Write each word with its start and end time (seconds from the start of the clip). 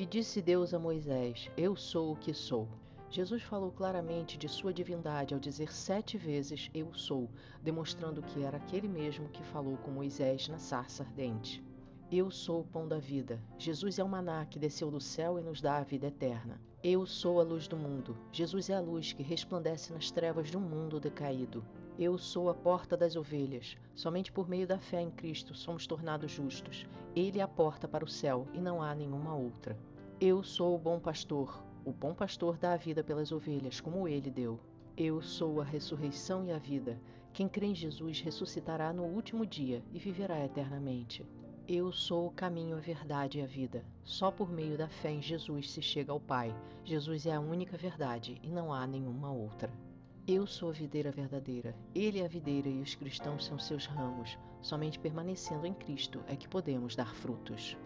E 0.00 0.06
disse 0.06 0.40
Deus 0.40 0.72
a 0.72 0.78
Moisés: 0.78 1.50
Eu 1.58 1.76
sou 1.76 2.12
o 2.12 2.16
que 2.16 2.32
sou. 2.32 2.66
Jesus 3.10 3.42
falou 3.42 3.70
claramente 3.70 4.38
de 4.38 4.48
sua 4.48 4.72
divindade 4.72 5.34
ao 5.34 5.38
dizer 5.38 5.70
sete 5.70 6.16
vezes 6.16 6.70
Eu 6.72 6.90
sou, 6.94 7.28
demonstrando 7.62 8.22
que 8.22 8.42
era 8.42 8.56
aquele 8.56 8.88
mesmo 8.88 9.28
que 9.28 9.42
falou 9.42 9.76
com 9.76 9.90
Moisés 9.90 10.48
na 10.48 10.56
sarça 10.56 11.02
ardente. 11.02 11.62
Eu 12.10 12.30
sou 12.30 12.62
o 12.62 12.64
pão 12.64 12.88
da 12.88 12.98
vida. 12.98 13.42
Jesus 13.58 13.98
é 13.98 14.02
o 14.02 14.08
maná 14.08 14.46
que 14.46 14.58
desceu 14.58 14.90
do 14.90 15.02
céu 15.02 15.38
e 15.38 15.42
nos 15.42 15.60
dá 15.60 15.76
a 15.76 15.84
vida 15.84 16.06
eterna. 16.06 16.58
Eu 16.82 17.04
sou 17.04 17.38
a 17.38 17.42
luz 17.42 17.68
do 17.68 17.76
mundo. 17.76 18.16
Jesus 18.32 18.70
é 18.70 18.76
a 18.76 18.80
luz 18.80 19.12
que 19.12 19.22
resplandece 19.22 19.92
nas 19.92 20.10
trevas 20.10 20.48
de 20.48 20.56
um 20.56 20.62
mundo 20.62 20.98
decaído. 20.98 21.62
Eu 22.00 22.16
sou 22.16 22.48
a 22.48 22.54
porta 22.54 22.96
das 22.96 23.14
ovelhas. 23.14 23.76
Somente 23.94 24.32
por 24.32 24.48
meio 24.48 24.66
da 24.66 24.78
fé 24.78 25.02
em 25.02 25.10
Cristo 25.10 25.54
somos 25.54 25.86
tornados 25.86 26.30
justos. 26.30 26.86
Ele 27.14 27.40
é 27.40 27.42
a 27.42 27.46
porta 27.46 27.86
para 27.86 28.02
o 28.02 28.08
céu 28.08 28.48
e 28.54 28.58
não 28.58 28.82
há 28.82 28.94
nenhuma 28.94 29.36
outra. 29.36 29.76
Eu 30.18 30.42
sou 30.42 30.74
o 30.74 30.78
bom 30.78 30.98
pastor. 30.98 31.62
O 31.84 31.92
bom 31.92 32.14
pastor 32.14 32.56
dá 32.56 32.72
a 32.72 32.78
vida 32.78 33.04
pelas 33.04 33.32
ovelhas, 33.32 33.82
como 33.82 34.08
ele 34.08 34.30
deu. 34.30 34.58
Eu 34.96 35.20
sou 35.20 35.60
a 35.60 35.64
ressurreição 35.64 36.42
e 36.46 36.52
a 36.52 36.58
vida. 36.58 36.98
Quem 37.34 37.46
crê 37.46 37.66
em 37.66 37.74
Jesus 37.74 38.22
ressuscitará 38.22 38.94
no 38.94 39.04
último 39.04 39.44
dia 39.44 39.84
e 39.92 39.98
viverá 39.98 40.42
eternamente. 40.42 41.22
Eu 41.68 41.92
sou 41.92 42.28
o 42.28 42.32
caminho, 42.32 42.78
a 42.78 42.80
verdade 42.80 43.40
e 43.40 43.42
a 43.42 43.46
vida. 43.46 43.84
Só 44.04 44.30
por 44.30 44.50
meio 44.50 44.78
da 44.78 44.88
fé 44.88 45.10
em 45.10 45.20
Jesus 45.20 45.70
se 45.70 45.82
chega 45.82 46.12
ao 46.12 46.18
Pai. 46.18 46.56
Jesus 46.82 47.26
é 47.26 47.34
a 47.34 47.40
única 47.40 47.76
verdade 47.76 48.40
e 48.42 48.48
não 48.48 48.72
há 48.72 48.86
nenhuma 48.86 49.30
outra. 49.30 49.70
Eu 50.32 50.46
sou 50.46 50.68
a 50.68 50.72
videira 50.72 51.10
verdadeira. 51.10 51.74
Ele 51.92 52.20
é 52.20 52.24
a 52.24 52.28
videira 52.28 52.68
e 52.68 52.80
os 52.80 52.94
cristãos 52.94 53.44
são 53.44 53.58
seus 53.58 53.84
ramos. 53.86 54.38
Somente 54.62 54.96
permanecendo 54.96 55.66
em 55.66 55.74
Cristo 55.74 56.22
é 56.28 56.36
que 56.36 56.48
podemos 56.48 56.94
dar 56.94 57.12
frutos. 57.16 57.76